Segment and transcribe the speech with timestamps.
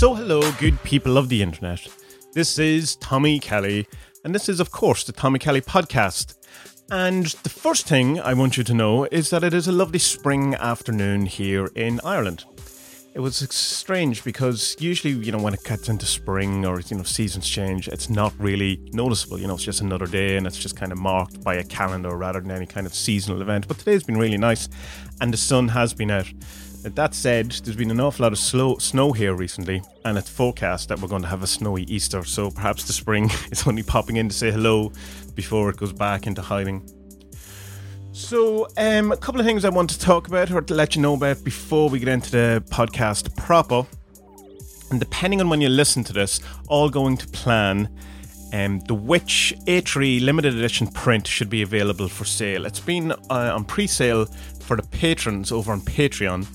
[0.00, 1.86] So, hello, good people of the internet.
[2.32, 3.86] This is Tommie Kelly,
[4.24, 6.36] and this is, of course, the Tommie Kelly podcast.
[6.90, 9.98] And the first thing I want you to know is that it is a lovely
[9.98, 12.46] spring afternoon here in Ireland.
[13.12, 17.02] It was strange because usually, you know, when it gets into spring or, you know,
[17.02, 19.38] seasons change, it's not really noticeable.
[19.38, 22.16] You know, it's just another day and it's just kind of marked by a calendar
[22.16, 23.68] rather than any kind of seasonal event.
[23.68, 24.66] But today's been really nice
[25.20, 26.32] and the sun has been out.
[26.82, 30.88] That said, there's been an awful lot of slow, snow here recently, and it's forecast
[30.88, 34.16] that we're going to have a snowy Easter, so perhaps the spring is only popping
[34.16, 34.90] in to say hello
[35.34, 36.90] before it goes back into hiding.
[38.12, 41.02] So, um, a couple of things I want to talk about or to let you
[41.02, 43.86] know about before we get into the podcast proper.
[44.90, 47.94] And depending on when you listen to this, all going to plan,
[48.54, 52.64] um, the Witch A3 limited edition print should be available for sale.
[52.64, 54.24] It's been uh, on pre sale
[54.60, 56.46] for the patrons over on Patreon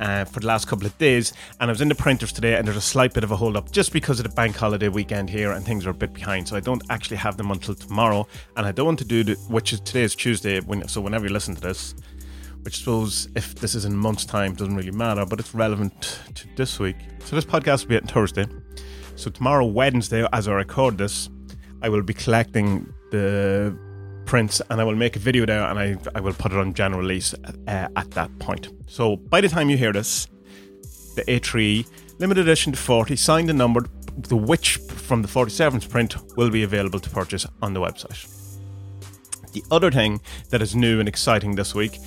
[0.00, 1.32] uh, for the last couple of days.
[1.60, 3.56] And I was in the printers today, and there's a slight bit of a hold
[3.56, 6.48] up just because of the bank holiday weekend here, and things are a bit behind.
[6.48, 8.26] So I don't actually have them until tomorrow,
[8.56, 10.60] and I don't want to do the, which is today is Tuesday.
[10.60, 11.94] When, so whenever you listen to this,
[12.62, 16.20] which I suppose if this is in months' time doesn't really matter, but it's relevant
[16.34, 16.96] to this week.
[17.24, 18.46] So this podcast will be on Thursday.
[19.16, 21.28] So tomorrow, Wednesday, as I record this,
[21.82, 23.76] I will be collecting the
[24.30, 26.72] prints and I will make a video there and I, I will put it on
[26.72, 28.68] general release uh, at that point.
[28.86, 30.28] So by the time you hear this,
[31.16, 31.84] the A3
[32.20, 33.88] limited edition to 40, signed and numbered,
[34.28, 38.24] the Witch from the 40 Servants print will be available to purchase on the website.
[39.52, 40.20] The other thing
[40.50, 41.98] that is new and exciting this week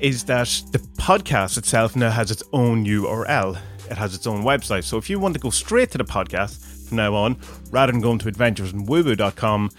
[0.00, 3.58] is that the podcast itself now has its own URL.
[3.90, 4.84] It has its own website.
[4.84, 7.38] So if you want to go straight to the podcast from now on,
[7.70, 9.70] rather than going to adventuresinwoowoo.com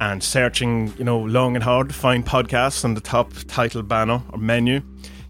[0.00, 4.22] and searching, you know, long and hard to find podcasts on the top title banner
[4.32, 4.80] or menu,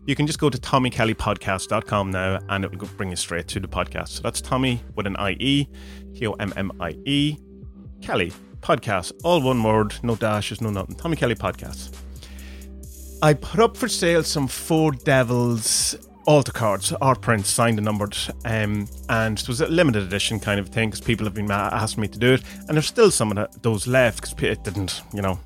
[0.06, 3.68] you can just go to tommiekellypodcast.com now and it will bring you straight to the
[3.68, 4.08] podcast.
[4.08, 5.68] So that's Tommie with an IE,
[6.14, 7.36] T O M M I E,
[8.00, 10.94] Kelly podcast, all one word, no dashes, no nothing.
[10.96, 11.96] Tommie Kelly podcast.
[13.22, 15.94] I put up for sale some Four Devils
[16.30, 20.60] altar cards, art prints, signed and numbered, um, and it was a limited edition kind
[20.60, 23.36] of thing because people have been asking me to do it, and there's still some
[23.36, 25.40] of those left because it didn't, you know,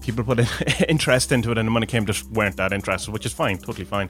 [0.00, 0.38] people put
[0.88, 3.84] interest into it, and the money came just weren't that interested, which is fine, totally
[3.84, 4.08] fine.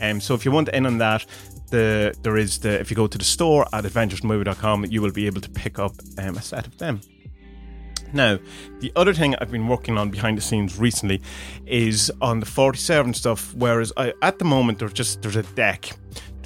[0.00, 1.26] Um, so if you want in on that,
[1.70, 5.26] the there is the if you go to the store at adventuresmovie.com, you will be
[5.26, 7.00] able to pick up um, a set of them.
[8.12, 8.38] Now,
[8.80, 11.20] the other thing I've been working on behind the scenes recently
[11.66, 13.54] is on the 40 Servants stuff.
[13.54, 15.90] Whereas I, at the moment there's just there's a deck,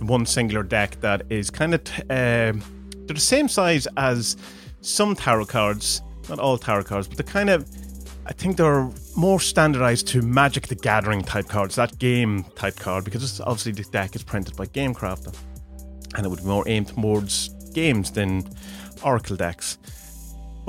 [0.00, 2.53] one singular deck that is kind of t- uh,
[3.10, 4.37] they're the same size as
[4.81, 7.69] some tarot cards, not all tarot cards, but the kind of
[8.26, 13.04] I think they're more standardized to Magic the Gathering type cards, that game type card,
[13.04, 15.37] because obviously the deck is printed by GameCraft,
[16.16, 18.49] and it would be more aimed towards games than
[19.03, 19.78] Oracle decks.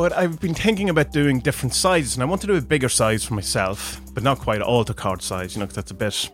[0.02, 2.90] But I've been thinking about doing different sizes, and I want to do a bigger
[2.90, 5.94] size for myself, but not quite all the card size, you know, because that's a
[5.94, 6.32] bit.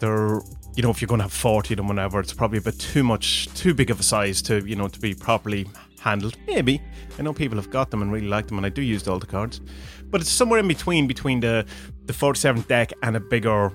[0.00, 0.40] They're,
[0.74, 2.78] you know, if you're going to have 40 of them, whatever, it's probably a bit
[2.78, 5.66] too much, too big of a size to, you know, to be properly
[6.00, 6.38] handled.
[6.46, 6.80] Maybe.
[7.18, 9.18] I know people have got them and really like them, and I do use all
[9.18, 9.60] the cards.
[10.04, 11.66] But it's somewhere in between, between the,
[12.06, 13.70] the 40 Servants deck and a bigger,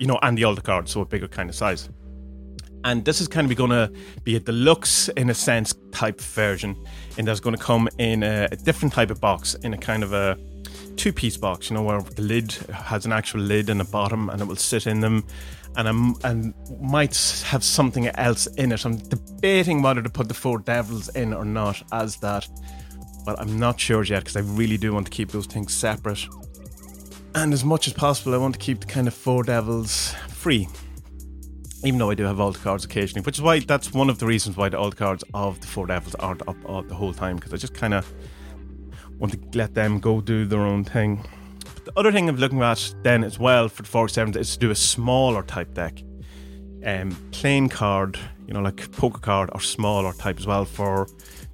[0.00, 1.88] you know, and the altar card, so a bigger kind of size
[2.84, 3.90] and this is kind of going to
[4.22, 6.76] be a deluxe in a sense type version
[7.18, 10.04] and that's going to come in a, a, different type of box in a kind
[10.04, 10.38] of a
[10.96, 14.28] two piece box you know where the lid has an actual lid and a bottom
[14.28, 15.24] and it will sit in them.
[15.76, 18.84] And I'm, and might have something else in it.
[18.84, 22.46] I'm debating whether to put the four devils in or not as that
[23.24, 26.24] but i'm not sure yet because i really do want to keep those things separate.
[27.34, 30.68] And as much as possible i want to keep the kind of four devils free
[31.84, 34.26] even though I do have alt cards occasionally, which is why that's one of the
[34.26, 37.36] reasons why the alt cards of the Four Devils aren't up all the whole time
[37.36, 38.10] because I just kind of
[39.18, 41.24] want to let them go do their own thing.
[41.74, 44.52] But the other thing I'm looking at then as well for the 40 Servants is
[44.54, 46.02] to do a smaller type deck,
[46.84, 51.06] um, plain card, you know, like poker card or smaller type as well for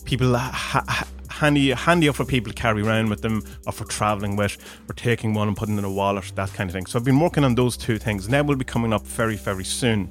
[0.04, 4.36] people ha- ha- handy handier for people to carry around with them or for traveling
[4.36, 4.56] with
[4.88, 6.86] or taking one and putting in a wallet that kind of thing.
[6.86, 8.24] So i've been working on those two things.
[8.24, 10.08] And that will be coming up very very soon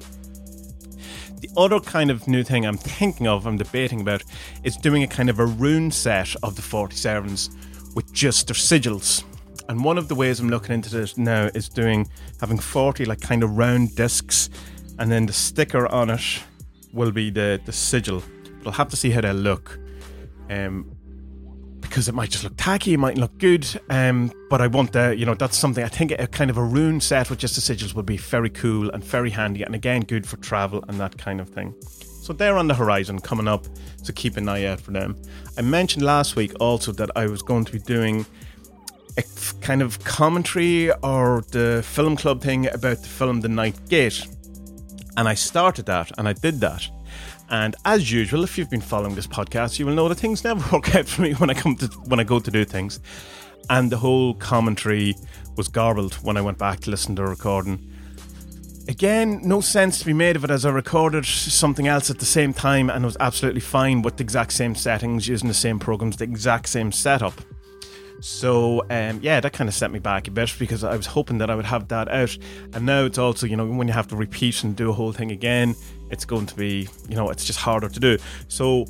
[1.40, 4.22] the other kind of new thing i'm thinking of i'm debating about
[4.62, 7.50] is doing a kind of a rune set of the 40 Servants
[7.94, 9.24] with just their sigils.
[9.68, 12.08] And one of the ways i'm looking into this now is doing
[12.40, 14.50] having 40 like kind of round discs
[14.98, 16.42] and then the sticker on it
[16.92, 18.22] will be the the sigil.
[18.58, 19.78] But i'll have to see how they look.
[20.50, 20.90] Um,
[21.90, 23.66] because it might just look tacky, it might look good.
[23.90, 26.62] Um, but I want the, you know, that's something I think a kind of a
[26.62, 30.02] rune set with just the sigils would be very cool and very handy, and again,
[30.02, 31.74] good for travel and that kind of thing.
[32.22, 33.66] So So they're on the horizon coming up,
[34.04, 35.20] so keep an eye out for them.
[35.58, 38.24] I mentioned last week also that I was going to be doing
[39.18, 39.24] a
[39.62, 44.24] kind of commentary or the film club thing about the film The Night Gate.
[45.20, 46.88] And I started that and I did that.
[47.50, 50.66] And as usual, if you've been following this podcast, you will know that things never
[50.74, 53.00] work out for me when I come to when I go to do things.
[53.68, 55.14] And the whole commentary
[55.58, 57.86] was garbled when I went back to listen to the recording.
[58.88, 62.24] Again, no sense to be made of it as I recorded something else at the
[62.24, 66.16] same time and was absolutely fine with the exact same settings, using the same programs,
[66.16, 67.34] the exact same setup.
[68.20, 71.38] So um, yeah, that kind of set me back a bit because I was hoping
[71.38, 72.36] that I would have that out,
[72.74, 75.12] and now it's also you know when you have to repeat and do a whole
[75.12, 75.74] thing again,
[76.10, 78.18] it's going to be you know it's just harder to do.
[78.48, 78.84] So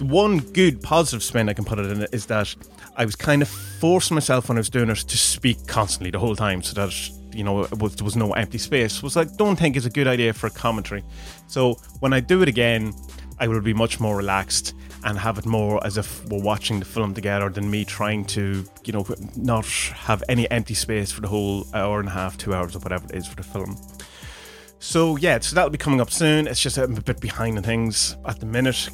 [0.00, 2.54] one good positive spin I can put it in is that
[2.96, 6.18] I was kind of forcing myself when I was doing it to speak constantly the
[6.18, 9.02] whole time, so that you know was, there was no empty space.
[9.02, 11.04] Was like don't think it's a good idea for a commentary.
[11.46, 12.94] So when I do it again,
[13.38, 14.74] I will be much more relaxed
[15.06, 18.64] and have it more as if we're watching the film together than me trying to,
[18.84, 19.06] you know,
[19.36, 19.64] not
[19.94, 23.06] have any empty space for the whole hour and a half, two hours, or whatever
[23.06, 23.76] it is for the film.
[24.78, 26.46] So yeah, so that'll be coming up soon.
[26.46, 28.90] It's just a bit behind on things at the minute.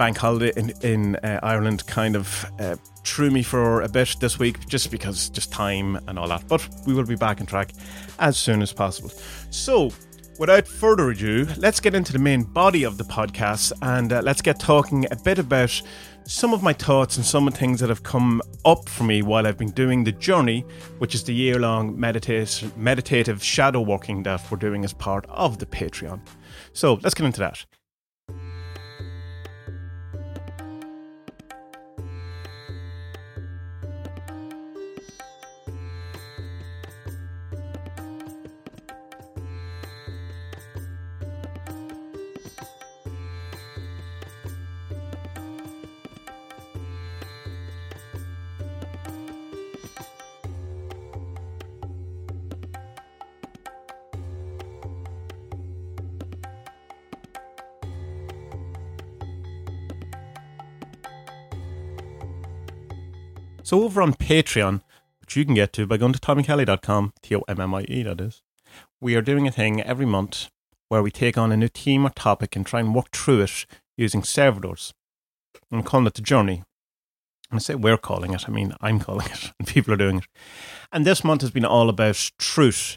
[0.00, 4.38] bank holiday in in uh, Ireland kind of uh, threw me for a bit this
[4.38, 6.42] week, just because just time and all that.
[6.48, 7.72] But we will be back on track
[8.18, 9.10] as soon as possible.
[9.50, 9.90] So
[10.40, 14.40] without further ado, let's get into the main body of the podcast and uh, let's
[14.40, 15.82] get talking a bit about
[16.24, 19.20] some of my thoughts and some of the things that have come up for me
[19.20, 20.64] while I've been doing the journey,
[20.96, 25.66] which is the year long meditative, shadow working that we're doing as part of the
[25.66, 26.20] Patreon.
[26.72, 27.66] So let's get into that.
[63.62, 64.82] So over on Patreon,
[65.20, 68.42] which you can get to by going to tommiekelly.com, T-O-M-M-I-E that is,
[69.00, 70.48] we are doing a thing every month
[70.88, 73.66] where we take on a new theme or topic and try and work through it
[73.96, 74.94] using servitors.
[75.70, 76.64] I'm calling it the journey.
[77.50, 80.18] And I say we're calling it, I mean I'm calling it, and people are doing
[80.18, 80.26] it.
[80.92, 82.96] And this month has been all about truth,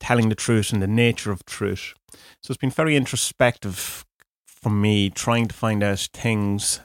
[0.00, 1.94] telling the truth and the nature of truth.
[2.42, 4.04] So it's been very introspective
[4.46, 6.80] for me, trying to find out things,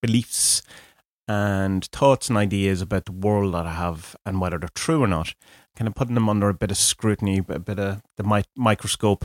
[0.00, 0.62] beliefs,
[1.28, 5.06] and thoughts and ideas about the world that I have and whether they're true or
[5.06, 5.34] not.
[5.76, 9.24] Kind of putting them under a bit of scrutiny, a bit of the mi- microscope,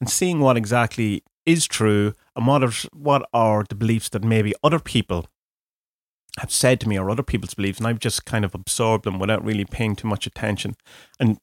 [0.00, 4.54] and seeing what exactly is true and what are, what are the beliefs that maybe
[4.64, 5.26] other people
[6.40, 9.20] have said to me or other people's beliefs, and I've just kind of absorbed them
[9.20, 10.74] without really paying too much attention
[11.20, 11.38] and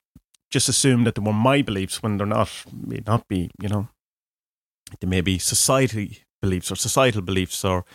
[0.50, 3.88] just assume that they were my beliefs when they're not, may not be, you know.
[5.00, 7.86] They may be society beliefs or societal beliefs or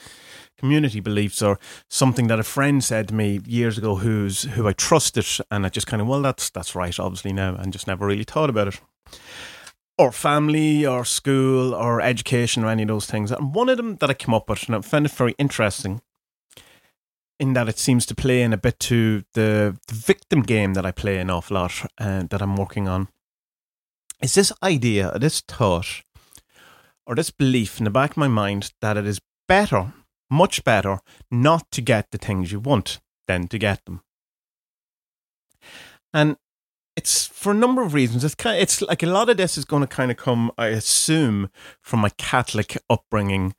[0.59, 1.59] community beliefs or
[1.89, 5.27] something that a friend said to me years ago who's who I trusted.
[5.51, 8.25] And I just kind of well that's that's right obviously now and just never really
[8.25, 8.81] thought about it.
[9.99, 13.33] Or family or school or education or any of those things.
[13.33, 16.03] And one of them that I came up with and I found it very interesting
[17.39, 20.87] in that it seems to play in a bit to the, the victim game that
[20.87, 23.09] I play an awful lot uh, that I'm working on.
[24.23, 26.03] Is this idea this thought
[27.07, 29.93] or this belief in the back of my mind that it is better
[30.31, 34.03] much better not to get the things you want than to get them.
[36.13, 36.37] And
[36.97, 38.25] it's for a number of reasons.
[38.25, 40.51] It's kind of, it's like a lot of this is going to kind of come,
[40.57, 43.55] I assume, from my Catholic upbringing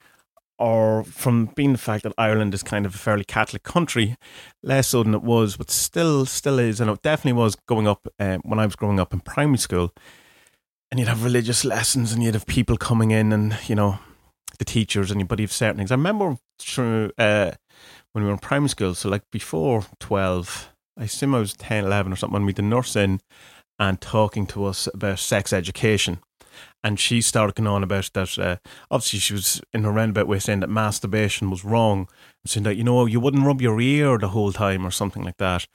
[0.60, 4.16] or from being the fact that Ireland is kind of a fairly Catholic country,
[4.64, 8.08] less so than it was, but still, still is, and it definitely was going up
[8.20, 9.94] uh, when I was growing up in primary school.
[10.90, 14.00] And you'd have religious lessons, and you'd have people coming in, and you know,
[14.58, 15.92] the teachers and you believe certain things.
[15.92, 17.52] I remember through uh,
[18.14, 21.86] when we were in primary school, so like before 12, I assume I was 10,
[21.86, 23.20] 11 or something, when we the nurse in
[23.80, 26.20] and talking to us about sex education.
[26.84, 28.40] And she started going on about that.
[28.40, 28.56] Uh,
[28.90, 32.08] obviously, she was in her roundabout way saying that masturbation was wrong,
[32.44, 35.24] and saying that you know you wouldn't rub your ear the whole time or something
[35.24, 35.68] like that.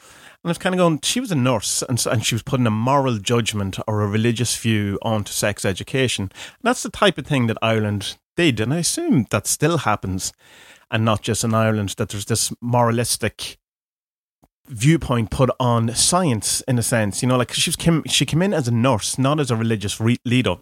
[0.42, 0.98] And I was kind of going.
[1.04, 4.56] She was a nurse, and and she was putting a moral judgment or a religious
[4.56, 6.24] view onto sex education.
[6.24, 10.32] And that's the type of thing that Ireland did, and I assume that still happens,
[10.90, 11.94] and not just in Ireland.
[11.98, 13.58] That there's this moralistic
[14.68, 17.22] viewpoint put on science in a sense.
[17.22, 19.56] You know, like she was came, she came in as a nurse, not as a
[19.56, 20.56] religious re- leader.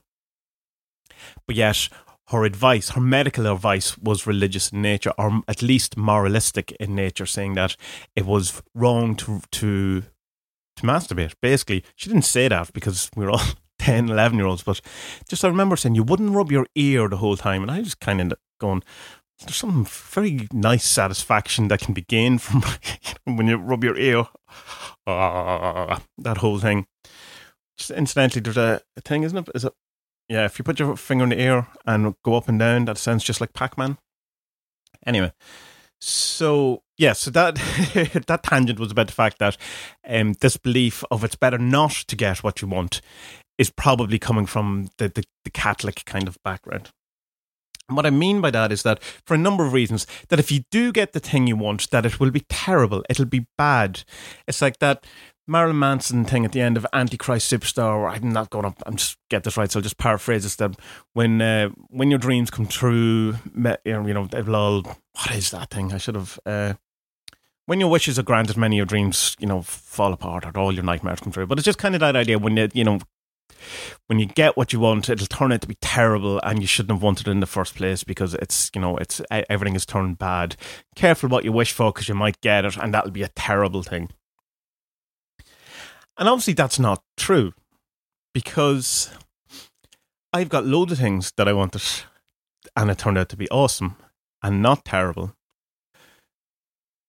[1.46, 1.88] but yet
[2.28, 7.26] her advice, her medical advice, was religious in nature, or at least moralistic in nature,
[7.26, 7.76] saying that
[8.14, 10.02] it was wrong to to
[10.76, 11.34] to masturbate.
[11.42, 13.40] Basically, she didn't say that because we're all
[13.80, 14.80] 10, 11 year olds, but
[15.28, 17.94] just I remember saying you wouldn't rub your ear the whole time, and I was
[17.94, 18.82] kind of going.
[19.40, 22.62] There's some very nice satisfaction that can be gained from
[23.24, 24.26] when you rub your ear.
[25.06, 26.86] Uh, that whole thing.
[27.78, 29.48] Just incidentally, there's a, a thing, isn't it?
[29.54, 29.72] Is it
[30.30, 32.98] yeah, if you put your finger in the ear and go up and down, that
[32.98, 33.98] sounds just like Pac Man.
[35.04, 35.32] Anyway,
[36.00, 37.56] so yeah, so that
[38.26, 39.56] that tangent was about the fact that
[40.08, 43.00] um, this belief of it's better not to get what you want
[43.60, 46.90] is probably coming from the, the, the Catholic kind of background.
[47.88, 50.50] And what I mean by that is that for a number of reasons, that if
[50.50, 54.02] you do get the thing you want, that it will be terrible, it'll be bad.
[54.48, 55.04] It's like that
[55.46, 58.10] Marilyn Manson thing at the end of Antichrist Superstar.
[58.10, 58.74] I'm not going to.
[58.86, 60.56] I'm just get this right, so I'll just paraphrase this.
[60.56, 60.76] That
[61.12, 63.34] when uh, when your dreams come true,
[63.84, 64.82] you know, they'll all.
[64.82, 65.92] What is that thing?
[65.92, 66.38] I should have.
[66.46, 66.74] Uh,
[67.66, 70.72] when your wishes are granted, many of your dreams, you know, fall apart or all
[70.72, 71.46] your nightmares come true.
[71.46, 73.00] But it's just kind of that idea when you, you know,
[74.06, 76.96] when you get what you want, it'll turn out to be terrible, and you shouldn't
[76.96, 80.18] have wanted it in the first place because it's, you know, it's everything is turned
[80.18, 80.56] bad.
[80.94, 83.82] Careful what you wish for because you might get it, and that'll be a terrible
[83.82, 84.10] thing.
[86.18, 87.52] And obviously, that's not true
[88.34, 89.10] because
[90.32, 91.82] I've got loads of things that I wanted,
[92.76, 93.96] and it turned out to be awesome
[94.42, 95.34] and not terrible.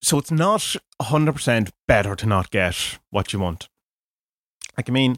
[0.02, 3.68] So it's not 100% better to not get what you want.
[4.76, 5.16] Like, I mean,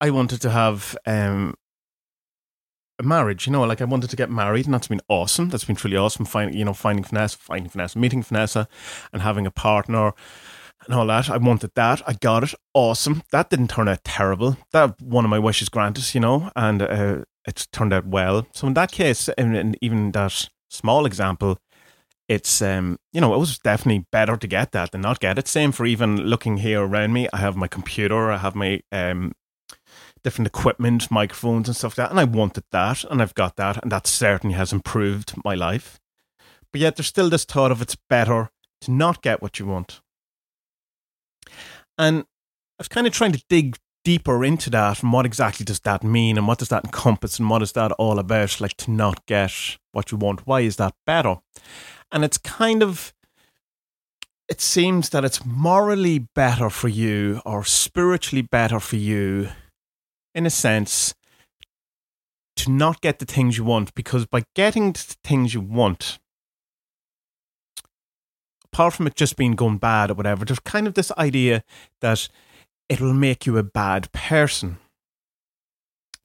[0.00, 1.54] I wanted to have um,
[2.98, 5.48] a marriage, you know, like I wanted to get married, and that's been awesome.
[5.48, 6.24] That's been truly awesome.
[6.24, 8.68] Finding, you know, finding Vanessa, finding Vanessa, meeting Vanessa,
[9.12, 10.12] and having a partner
[10.84, 11.30] and all that.
[11.30, 12.02] I wanted that.
[12.06, 12.54] I got it.
[12.74, 13.22] Awesome.
[13.32, 14.56] That didn't turn out terrible.
[14.72, 18.46] That one of my wishes granted, you know, and uh, it's turned out well.
[18.52, 21.58] So in that case, in even that small example,
[22.28, 25.46] it's um you know it was definitely better to get that than not get it.
[25.46, 27.28] Same for even looking here around me.
[27.32, 28.32] I have my computer.
[28.32, 29.32] I have my um
[30.26, 33.80] different equipment, microphones and stuff like that, and I wanted that, and I've got that,
[33.80, 36.00] and that certainly has improved my life.
[36.72, 40.00] But yet, there's still this thought of it's better to not get what you want.
[41.96, 45.80] And I was kind of trying to dig deeper into that and what exactly does
[45.80, 48.60] that mean and what does that encompass and what is that all about?
[48.60, 50.44] Like to not get what you want.
[50.44, 51.36] Why is that better?
[52.10, 53.14] And it's kind of
[54.48, 59.50] it seems that it's morally better for you or spiritually better for you
[60.36, 61.14] in a sense
[62.54, 66.18] to not get the things you want because by getting the things you want
[68.76, 71.64] apart from it just being gone bad or whatever, there's kind of this idea
[72.02, 72.28] that
[72.90, 74.76] it will make you a bad person.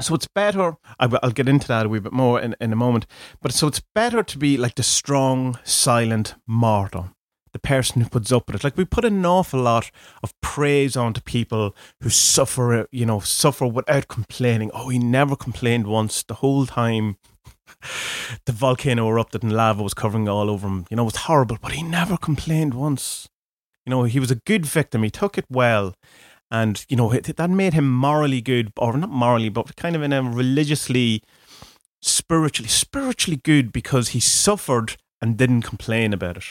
[0.01, 3.05] So it's better, I'll get into that a wee bit more in, in a moment,
[3.41, 7.11] but so it's better to be like the strong, silent martyr,
[7.53, 8.63] the person who puts up with it.
[8.63, 9.91] Like we put an awful lot
[10.23, 14.71] of praise onto people who suffer, you know, suffer without complaining.
[14.73, 17.17] Oh, he never complained once the whole time
[18.45, 20.85] the volcano erupted and lava was covering all over him.
[20.89, 23.27] You know, it was horrible, but he never complained once.
[23.85, 25.03] You know, he was a good victim.
[25.03, 25.95] He took it well.
[26.49, 30.11] And, you know, that made him morally good, or not morally, but kind of in
[30.11, 31.23] a religiously,
[32.01, 36.43] spiritually, spiritually good because he suffered and didn't complain about it.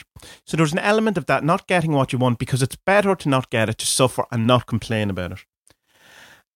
[0.45, 3.29] So there's an element of that, not getting what you want because it's better to
[3.29, 5.39] not get it, to suffer and not complain about it.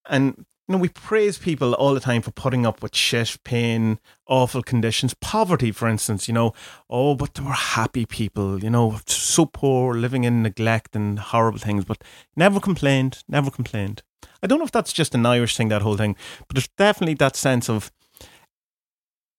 [0.07, 3.99] And you know, we praise people all the time for putting up with shit, pain,
[4.25, 6.27] awful conditions, poverty, for instance.
[6.27, 6.53] You know,
[6.89, 8.63] oh, but they were happy people.
[8.63, 12.03] You know, so poor, living in neglect and horrible things, but
[12.35, 14.01] never complained, never complained.
[14.41, 16.15] I don't know if that's just an Irish thing, that whole thing,
[16.47, 17.91] but there's definitely that sense of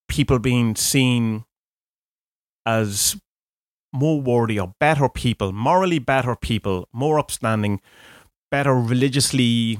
[0.08, 1.44] people being seen
[2.66, 3.16] as
[3.92, 7.80] more worthy or better people, morally better people, more upstanding,
[8.50, 9.78] better religiously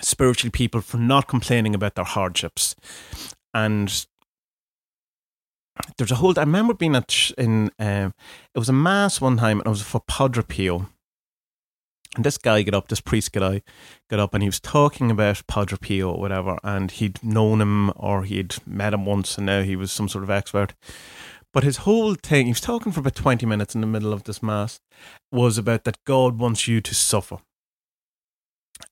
[0.00, 2.76] spiritual people for not complaining about their hardships.
[3.54, 4.06] And
[5.96, 6.38] there's a whole.
[6.38, 7.70] I remember being at in.
[7.78, 8.14] Um,
[8.54, 10.88] it was a mass one time, and it was for Padre Pio.
[12.14, 13.62] And this guy got up, this priest guy
[14.08, 17.92] got up, and he was talking about Padre Pio or whatever, and he'd known him
[17.94, 20.72] or he'd met him once, and now he was some sort of expert.
[21.56, 24.24] But his whole thing, he was talking for about 20 minutes in the middle of
[24.24, 24.78] this mass,
[25.32, 27.38] was about that God wants you to suffer.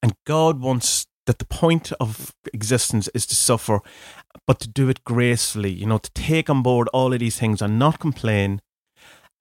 [0.03, 3.81] And God wants that the point of existence is to suffer,
[4.47, 7.61] but to do it gracefully, you know, to take on board all of these things
[7.61, 8.63] and not complain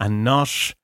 [0.02, 0.76] and not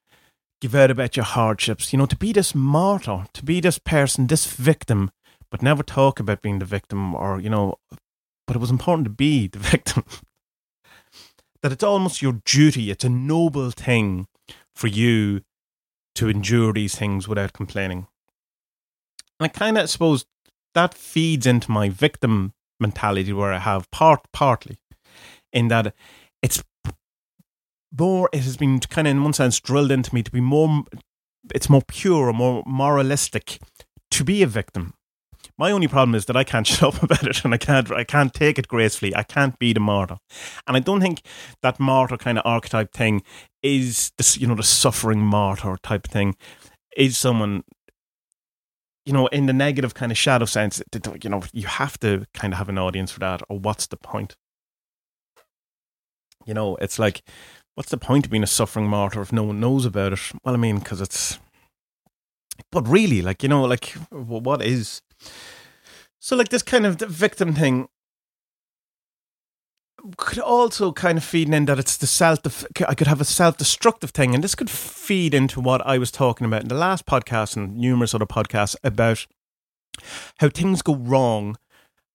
[0.61, 4.27] give out about your hardships, you know, to be this martyr, to be this person,
[4.27, 5.11] this victim,
[5.51, 7.75] but never talk about being the victim or, you know,
[8.47, 10.05] but it was important to be the victim.
[11.61, 14.27] That it's almost your duty, it's a noble thing
[14.75, 15.41] for you
[16.15, 18.07] to endure these things without complaining.
[19.39, 20.25] And I kind of suppose
[20.73, 24.77] that feeds into my victim mentality where I have part partly
[25.51, 25.93] in that
[26.41, 26.63] it's
[27.97, 30.83] more it has been kind of in one sense drilled into me to be more
[31.53, 33.59] it's more pure or more moralistic
[34.11, 34.93] to be a victim.
[35.59, 38.05] My only problem is that I can't shut up about it and I can't I
[38.05, 39.13] can't take it gracefully.
[39.13, 40.17] I can't be the martyr.
[40.65, 41.21] And I don't think
[41.61, 43.21] that martyr kind of archetype thing
[43.61, 46.35] is this you know the suffering martyr type thing
[46.95, 47.63] is someone
[49.05, 50.81] you know in the negative kind of shadow sense
[51.21, 53.97] you know you have to kind of have an audience for that or what's the
[53.97, 54.37] point
[56.45, 57.21] you know it's like
[57.75, 60.55] what's the point of being a suffering martyr if no one knows about it well
[60.55, 61.37] i mean because it's
[62.71, 65.01] but really like you know like what is
[66.19, 67.87] so like this kind of victim thing
[70.17, 72.39] could also kind of feed in that it's the self.
[72.87, 76.45] I could have a self-destructive thing, and this could feed into what I was talking
[76.45, 79.27] about in the last podcast and numerous other podcasts about
[80.37, 81.57] how things go wrong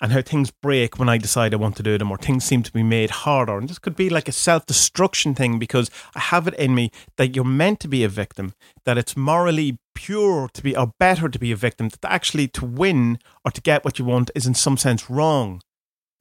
[0.00, 2.62] and how things break when I decide I want to do them, or things seem
[2.64, 3.58] to be made harder.
[3.58, 7.34] And this could be like a self-destruction thing because I have it in me that
[7.34, 11.38] you're meant to be a victim, that it's morally pure to be, or better to
[11.38, 14.54] be a victim, that actually to win or to get what you want is in
[14.54, 15.62] some sense wrong.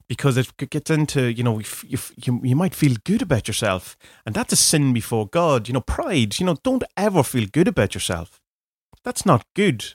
[0.06, 4.34] Because it gets into you know you, you you might feel good about yourself and
[4.34, 5.66] that's a sin before god.
[5.66, 8.38] You know pride you know don't ever feel good about yourself.
[9.02, 9.94] That's not good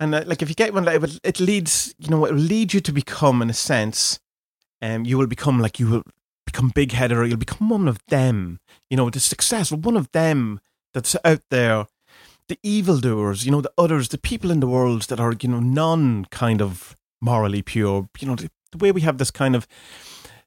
[0.00, 2.72] and uh, like if you get one like it leads you know it will lead
[2.72, 4.18] you to become in a sense
[4.82, 6.02] um you will become like you will
[6.44, 8.60] become big-headed or you'll become one of them
[8.90, 10.60] you know the successful one of them
[10.94, 11.86] that's out there
[12.48, 15.60] the evildoers, you know, the others, the people in the world that are, you know,
[15.60, 19.66] non kind of morally pure, you know, the, the way we have this kind of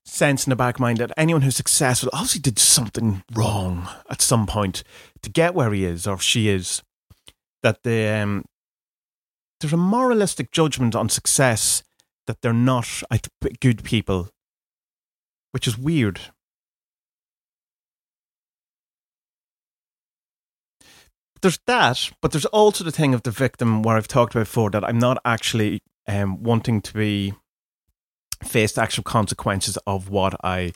[0.05, 4.47] sense in the back mind that anyone who's successful obviously did something wrong at some
[4.47, 4.83] point
[5.21, 6.81] to get where he is or she is.
[7.61, 8.45] That the um,
[9.59, 11.83] there's a moralistic judgment on success
[12.27, 12.87] that they're not
[13.59, 14.29] good people,
[15.51, 16.19] which is weird.
[21.41, 24.69] there's that, but there's also the thing of the victim where I've talked about before
[24.71, 27.33] that I'm not actually um, wanting to be
[28.43, 30.71] face the actual consequences of what I,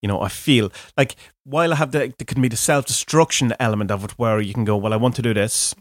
[0.00, 0.72] you know, I feel.
[0.96, 4.40] Like while I have the, there can be the self destruction element of it, where
[4.40, 5.74] you can go, well, I want to do this,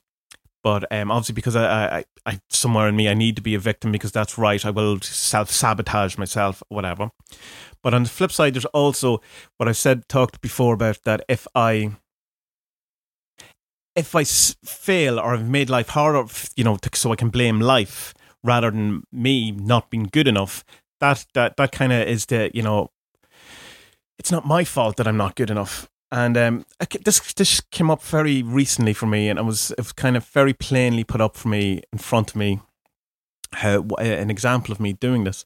[0.63, 3.59] but um, obviously because I, I, I, somewhere in me, I need to be a
[3.59, 4.65] victim because that's right.
[4.65, 7.11] I will self sabotage myself, whatever.
[7.81, 9.21] But on the flip side, there's also
[9.57, 11.91] what I said, talked before about that if I
[13.95, 18.13] if I fail or I've made life harder, you know, so I can blame life
[18.43, 20.63] rather than me not being good enough,
[20.99, 22.91] that that that kind of is the you know,
[24.17, 25.89] it's not my fault that I'm not good enough.
[26.11, 26.65] And um,
[27.03, 30.25] this this came up very recently for me, and it was it was kind of
[30.25, 32.61] very plainly put up for me in front of me,
[33.53, 35.45] how an example of me doing this.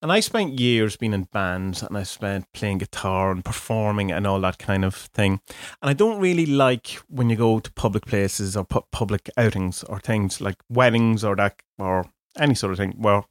[0.00, 4.26] And I spent years being in bands and I spent playing guitar and performing and
[4.26, 5.40] all that kind of thing.
[5.82, 9.82] And I don't really like when you go to public places or pu- public outings
[9.84, 12.06] or things like weddings or that or
[12.38, 13.24] any sort of thing where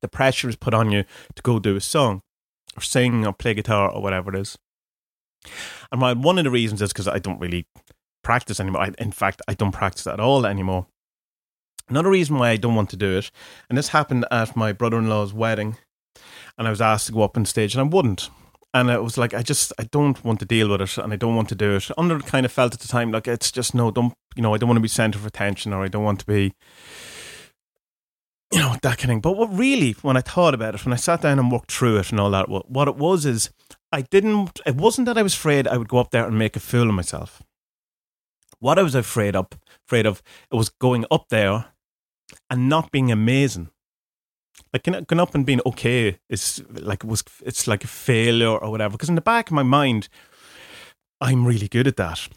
[0.00, 2.22] the pressure is put on you to go do a song
[2.76, 4.58] or sing or play guitar or whatever it is.
[5.90, 7.66] And my, one of the reasons is because I don't really
[8.22, 8.82] practice anymore.
[8.82, 10.86] I, in fact, I don't practice at all anymore.
[11.88, 13.30] Another reason why I don't want to do it,
[13.68, 15.76] and this happened at my brother in law's wedding,
[16.56, 18.30] and I was asked to go up on stage, and I wouldn't.
[18.72, 21.16] And it was like, I just, I don't want to deal with it, and I
[21.16, 21.90] don't want to do it.
[21.98, 24.58] Under kind of felt at the time, like, it's just, no, don't, you know, I
[24.58, 26.54] don't want to be center of attention, or I don't want to be,
[28.54, 29.20] you know, that kind of thing.
[29.20, 31.98] But what really, when I thought about it, when I sat down and worked through
[31.98, 33.50] it and all that, what, what it was is,
[33.90, 36.54] I didn't, it wasn't that I was afraid I would go up there and make
[36.54, 37.42] a fool of myself.
[38.60, 39.48] What I was afraid of,
[39.88, 41.66] afraid of, it was going up there
[42.48, 43.70] and not being amazing.
[44.72, 48.92] Like going up and being okay is like was it's like a failure or whatever.
[48.92, 50.08] Because in the back of my mind,
[51.20, 52.28] I'm really good at that.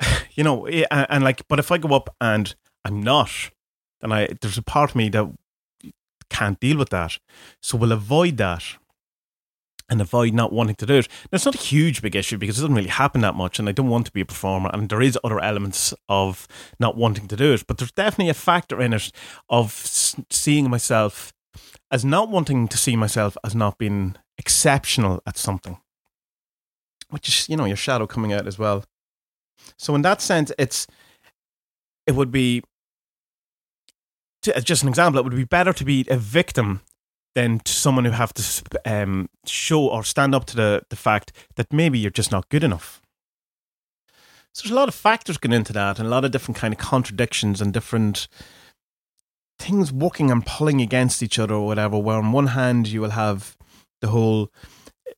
[0.32, 3.50] you know, eh, and, and like, but if I go up and I'm not,
[4.00, 5.30] then I there's a part of me that
[6.28, 7.18] can't deal with that.
[7.60, 8.64] So we'll avoid that
[9.90, 11.08] and avoid not wanting to do it.
[11.30, 13.68] Now, it's not a huge big issue because it doesn't really happen that much, and
[13.68, 14.70] I don't want to be a performer.
[14.72, 16.46] And there is other elements of
[16.78, 19.10] not wanting to do it, but there's definitely a factor in it
[19.48, 21.32] of seeing myself
[21.90, 25.78] as not wanting to see myself as not being exceptional at something,
[27.10, 28.84] which is you know your shadow coming out as well.
[29.76, 30.86] So in that sense, it's
[32.06, 32.62] it would be
[34.42, 36.80] to, just an example, it would be better to be a victim
[37.34, 41.32] than to someone who have to um, show or stand up to the, the fact
[41.56, 43.00] that maybe you're just not good enough.
[44.52, 46.74] So there's a lot of factors going into that, and a lot of different kind
[46.74, 48.26] of contradictions and different
[49.60, 51.98] things working and pulling against each other or whatever.
[51.98, 53.56] Where on one hand you will have
[54.00, 54.50] the whole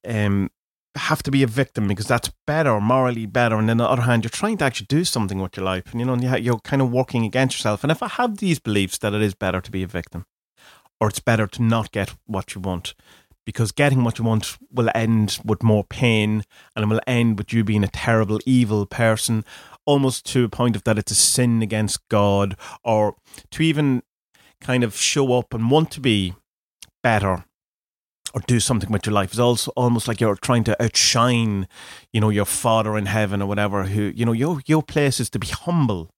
[0.06, 0.50] um,
[0.96, 4.02] have to be a victim because that's better, morally better, and then on the other
[4.02, 6.82] hand you're trying to actually do something with your life, and you know you're kind
[6.82, 7.82] of working against yourself.
[7.82, 10.26] And if I have these beliefs that it is better to be a victim,
[11.00, 12.94] or it's better to not get what you want,
[13.44, 16.44] because getting what you want will end with more pain
[16.76, 19.44] and it will end with you being a terrible, evil person,
[19.84, 23.16] almost to a point of that it's a sin against God, or
[23.50, 24.02] to even
[24.60, 26.34] kind of show up and want to be
[27.02, 27.44] better
[28.34, 31.68] or do something with your life is also almost like you're trying to outshine,
[32.12, 33.84] you know, your father in heaven or whatever.
[33.84, 36.10] Who you know, your your place is to be humble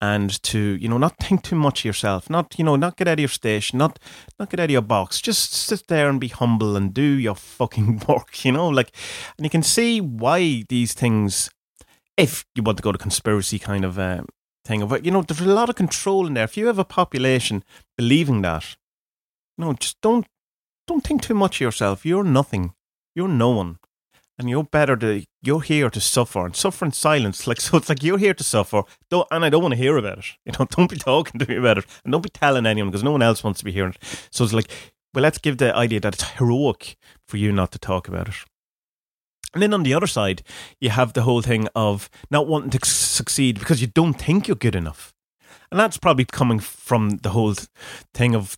[0.00, 3.08] and to you know not think too much of yourself not you know not get
[3.08, 3.98] out of your station not
[4.38, 7.34] not get out of your box just sit there and be humble and do your
[7.58, 8.92] fucking work you know like
[9.36, 11.50] and you can see why these things
[12.16, 14.22] if you want to go to conspiracy kind of uh,
[14.64, 16.84] thing of you know there's a lot of control in there if you have a
[16.84, 17.64] population
[17.96, 18.76] believing that
[19.56, 20.26] no just don't
[20.88, 22.72] don't think too much of yourself you're nothing
[23.14, 23.78] you're no one
[24.38, 27.46] and you're better to you're here to suffer and suffer in silence.
[27.46, 28.82] Like so, it's like you're here to suffer.
[29.10, 30.26] Don't, and I don't want to hear about it.
[30.44, 33.04] You know, don't be talking to me about it, and don't be telling anyone because
[33.04, 34.28] no one else wants to be hearing it.
[34.30, 34.70] So it's like,
[35.12, 36.96] well, let's give the idea that it's heroic
[37.26, 38.34] for you not to talk about it.
[39.54, 40.42] And then on the other side,
[40.78, 44.56] you have the whole thing of not wanting to succeed because you don't think you're
[44.56, 45.14] good enough
[45.70, 47.54] and that's probably coming from the whole
[48.14, 48.56] thing of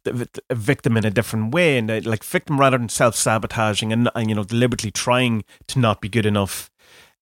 [0.48, 4.10] a victim in a different way, and uh, like victim rather than self sabotaging and,
[4.14, 6.70] and you know deliberately trying to not be good enough.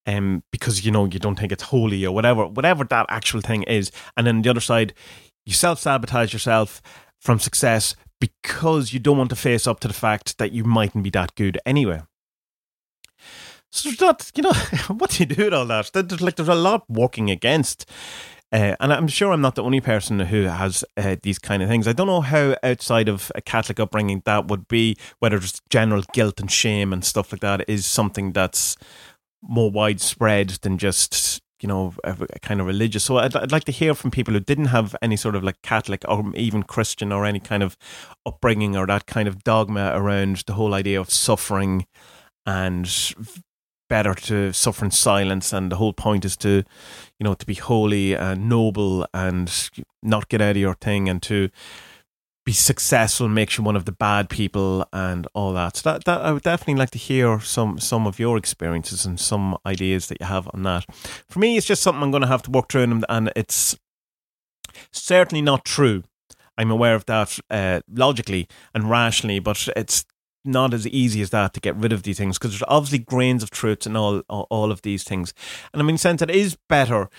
[0.07, 3.63] Um, because you know you don't think it's holy or whatever, whatever that actual thing
[3.63, 4.93] is, and then the other side,
[5.45, 6.81] you self sabotage yourself
[7.19, 11.03] from success because you don't want to face up to the fact that you mightn't
[11.03, 12.01] be that good anyway.
[13.71, 14.53] So there's not, you know,
[14.97, 15.91] what do you do with all that?
[15.93, 17.89] There's like there's a lot working against
[18.51, 21.69] uh, and I'm sure I'm not the only person who has uh, these kind of
[21.69, 21.87] things.
[21.87, 26.03] I don't know how outside of a Catholic upbringing that would be, whether just general
[26.13, 28.75] guilt and shame and stuff like that is something that's
[29.41, 33.03] more widespread than just you know a, a kind of religious.
[33.03, 35.61] So I'd, I'd like to hear from people who didn't have any sort of like
[35.61, 37.77] Catholic or even Christian or any kind of
[38.25, 41.85] upbringing or that kind of dogma around the whole idea of suffering
[42.45, 43.13] and
[43.89, 46.63] better to suffer in silence and the whole point is to
[47.19, 49.69] you know to be holy and noble and
[50.01, 51.49] not get out of your thing and to
[52.45, 55.75] be successful makes you one of the bad people and all that.
[55.77, 59.19] So that, that i would definitely like to hear some some of your experiences and
[59.19, 60.85] some ideas that you have on that.
[61.27, 63.77] For me it's just something i'm going to have to work through and, and it's
[64.91, 66.03] certainly not true.
[66.57, 70.05] I'm aware of that uh, logically and rationally, but it's
[70.45, 73.43] not as easy as that to get rid of these things because there's obviously grains
[73.43, 75.33] of truth in all, all, of these things.
[75.73, 77.09] And I mean, sense, it is better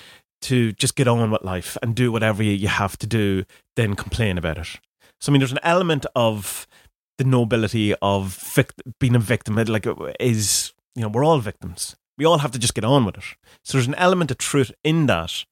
[0.42, 3.44] to just get on with life and do whatever you have to do
[3.76, 4.80] than complain about it.
[5.20, 6.66] So I mean, there's an element of
[7.18, 9.56] the nobility of vict- being a victim.
[9.56, 9.86] Like
[10.18, 11.96] is you know we're all victims.
[12.16, 13.24] We all have to just get on with it.
[13.64, 15.44] So there's an element of truth in that,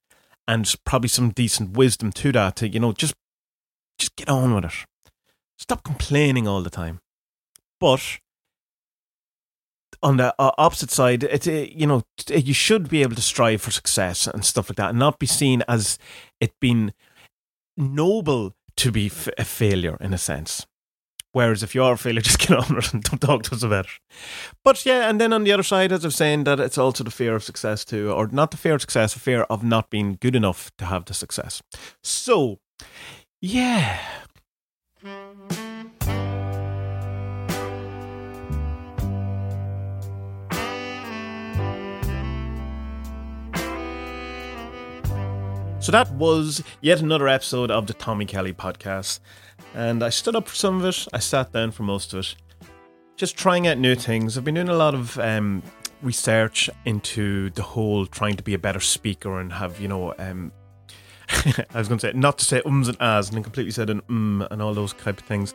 [0.46, 2.56] and probably some decent wisdom to that.
[2.56, 3.14] To you know just
[3.98, 4.72] just get on with it.
[5.58, 7.00] Stop complaining all the time.
[7.80, 8.18] But
[10.02, 13.62] on the uh, opposite side, it's uh, you know you should be able to strive
[13.62, 15.98] for success and stuff like that, and not be seen as
[16.40, 16.92] it being
[17.76, 20.66] noble to be f- a failure in a sense.
[21.32, 23.62] Whereas if you are a failure, just get on it and don't talk to us
[23.62, 23.90] about it.
[24.64, 27.04] But yeah, and then on the other side, as I was saying, that it's also
[27.04, 29.90] the fear of success too, or not the fear of success, the fear of not
[29.90, 31.62] being good enough to have the success.
[32.02, 32.58] So,
[33.40, 34.00] yeah.
[45.88, 49.20] So that was yet another episode of the Tommie Kelly podcast.
[49.74, 52.36] And I stood up for some of it, I sat down for most of it.
[53.16, 54.36] Just trying out new things.
[54.36, 55.62] I've been doing a lot of um,
[56.02, 60.52] research into the whole trying to be a better speaker and have, you know, um,
[61.30, 63.88] I was going to say, not to say ums and ahs, and then completely said
[63.88, 65.54] an um and all those type of things.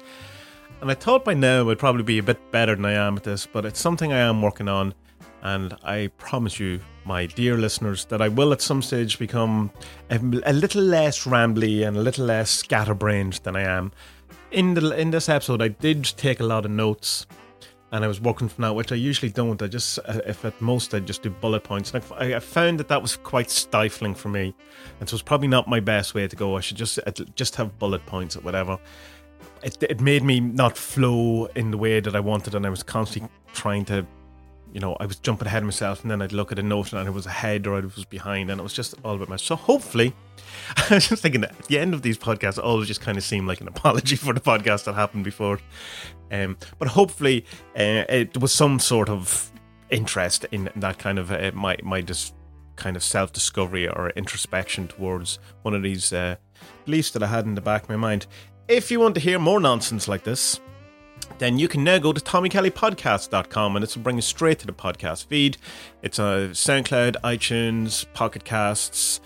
[0.82, 3.24] And I thought by now I'd probably be a bit better than I am at
[3.24, 4.96] this, but it's something I am working on.
[5.44, 9.72] And I promise you, my dear listeners, that I will at some stage become
[10.10, 13.92] a, a little less rambly and a little less scatterbrained than I am.
[14.52, 17.28] In the in this episode, I did take a lot of notes,
[17.92, 19.62] and I was working from that, which I usually don't.
[19.62, 21.94] I just, uh, if at most, I just do bullet points.
[21.94, 24.56] And I, I found that that was quite stifling for me,
[25.02, 26.56] and so it's probably not my best way to go.
[26.56, 27.00] I should just
[27.36, 28.78] just have bullet points or whatever.
[29.62, 32.84] It, it made me not flow in the way that I wanted, and I was
[32.84, 34.06] constantly trying to
[34.74, 36.94] you know, I was jumping ahead of myself, and then I'd look at a note
[36.94, 39.48] and it was ahead or it was behind, and it was just all about myself.
[39.48, 40.14] So hopefully,
[40.90, 43.24] I was just thinking that at the end of these podcasts, always just kind of
[43.24, 45.60] seem like an apology for the podcast that happened before.
[46.32, 47.46] Um, but hopefully,
[47.78, 49.52] uh, it was some sort of
[49.92, 52.34] interest in that kind of uh, my my just
[52.76, 56.36] kind of self discovery or introspection towards one of these uh,
[56.86, 58.26] beliefs that I had in the back of my mind.
[58.68, 60.60] If you want to hear more nonsense like this,
[61.38, 64.74] then you can now go to TommieKellyPodcast.com and it will bring you straight to the
[64.74, 65.58] podcast feed.
[66.02, 69.20] It's a SoundCloud, iTunes, Pocket Casts,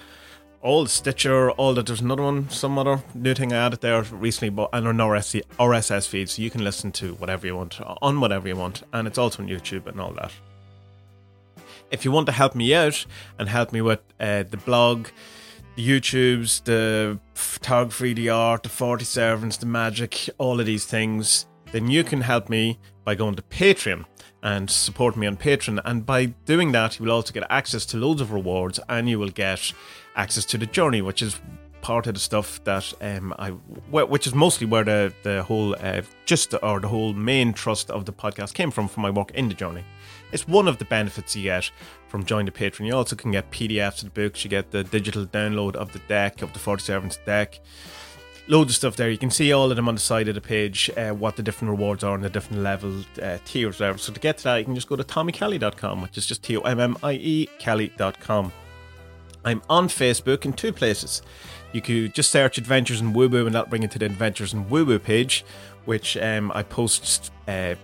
[0.62, 1.86] all the Stitcher, all that.
[1.86, 5.44] There's another one, some other new thing I added there recently, but and an RSS,
[5.60, 9.08] RSS feed, so you can listen to whatever you want on whatever you want, and
[9.08, 10.32] it's also on YouTube and all that.
[11.90, 13.06] If you want to help me out
[13.40, 15.08] and help me with uh, the blog,
[15.76, 21.46] the YouTubes, the photography, the art, the 40 servants, the magic, all of these things,
[21.72, 24.06] then you can help me by going to Patreon
[24.44, 25.82] and support me on Patreon.
[25.86, 29.20] And by doing that, you will also get access to loads of rewards and you
[29.20, 29.74] will get
[30.16, 31.40] access to the journey, which is
[31.82, 36.02] part of the stuff that um, I, which is mostly where the the whole uh,
[36.26, 39.48] just or the whole main trust of the podcast came from from my work in
[39.48, 39.86] the journey.
[40.32, 41.72] It's one of the benefits you get
[42.10, 42.88] from joining the Patreon.
[42.88, 44.44] You also can get PDFs of the books.
[44.44, 47.62] You get the digital download of the deck of the Forty Servants deck
[48.48, 49.10] loads of stuff there.
[49.10, 51.44] You can see all of them on the side of the page, uh, what the
[51.44, 53.98] different rewards are and the different level uh, tiers there.
[53.98, 56.58] So to get to that, you can just go to tommiekelly.com, which is just T
[56.58, 58.52] O M M I E Kelly.com.
[59.46, 61.22] I'm on Facebook in two places.
[61.72, 64.54] You could just search Adventures in Woo Woo and that'll bring you to the Adventures
[64.54, 65.46] in Woo Woo page,
[65.86, 67.76] which um, I post uh,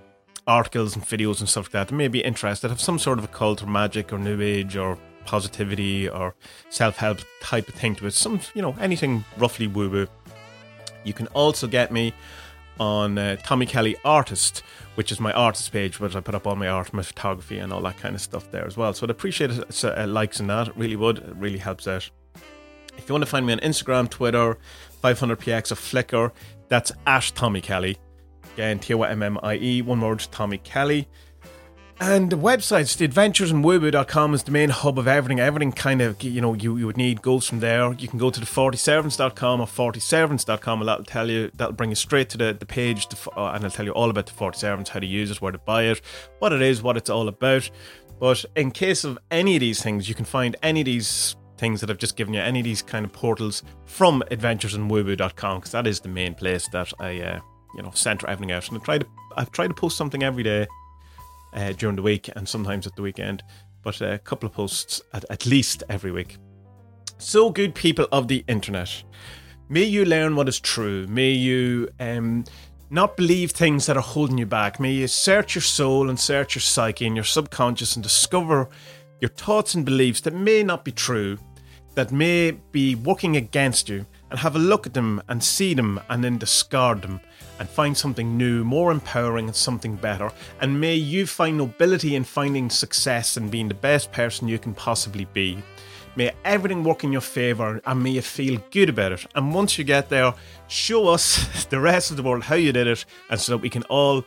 [0.48, 3.26] articles and videos and stuff like that that may be interested, have some sort of
[3.26, 6.36] occult or magic or new age or positivity or
[6.70, 8.12] self help type of thing to it.
[8.12, 10.08] Some, you know, anything roughly woo woo.
[11.04, 12.14] You can also get me
[12.80, 14.64] on uh, Tommie Kelly Artist,
[14.96, 17.72] which is my artist page, where I put up all my art, my photography, and
[17.72, 18.94] all that kind of stuff there as well.
[18.94, 20.70] So I'd appreciate it, uh, likes and that.
[20.70, 21.20] It really would.
[21.20, 22.10] It really helps out.
[22.98, 24.58] If you want to find me on Instagram, Twitter,
[25.04, 26.32] 500px or Flickr,
[26.68, 27.98] that's at Tommie Kelly.
[28.54, 31.08] Again, T O M M I E, one word, Tommie Kelly.
[32.06, 35.40] And the websites, the adventures in woo-woo.com is the main hub of everything.
[35.40, 37.94] Everything kind of, you know, you, you would need goes from there.
[37.94, 41.96] You can go to the 40servants.com or 40servants.com and that'll tell you, that'll bring you
[41.96, 44.60] straight to the, the page to, uh, and it'll tell you all about the 40
[44.60, 46.02] servants, how to use it, where to buy it,
[46.40, 47.70] what it is, what it's all about.
[48.20, 51.80] But in case of any of these things, you can find any of these things
[51.80, 55.88] that I've just given you, any of these kind of portals from adventuresinwoowoo.com because that
[55.88, 57.40] is the main place that I, uh,
[57.78, 58.68] you know, center everything out.
[58.68, 59.06] And I try to,
[59.38, 60.68] I've tried to post something every day
[61.54, 63.44] uh, during the week and sometimes at the weekend,
[63.84, 66.38] but a couple of posts at, at least every week.
[67.18, 69.04] So, good people of the internet,
[69.70, 71.08] may you learn what is true.
[71.08, 72.44] May you um,
[72.90, 74.80] not believe things that are holding you back.
[74.80, 78.70] May you search your soul and search your psyche and your subconscious and discover
[79.20, 81.38] your thoughts and beliefs that may not be true,
[81.96, 86.00] that may be working against you, and have a look at them and see them
[86.10, 87.22] and then discard them
[87.60, 90.32] and find something new, more empowering, and something better.
[90.60, 94.74] And may you find nobility in finding success and being the best person you can
[94.74, 95.62] possibly be.
[96.16, 99.28] May everything work in your favour and may you feel good about it.
[99.36, 100.34] And once you get there,
[100.68, 103.70] show us, the rest of the world, how you did it, and so that we
[103.70, 104.26] can all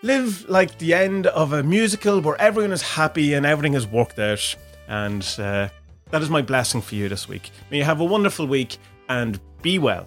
[0.00, 4.18] live like the end of a musical where everyone is happy and everything has worked
[4.18, 4.56] out.
[4.88, 5.68] And uh,
[6.12, 7.50] that is my blessing for you this week.
[7.70, 10.06] May you have a wonderful week and be well.